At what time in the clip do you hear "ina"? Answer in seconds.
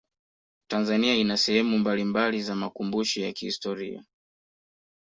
1.15-1.37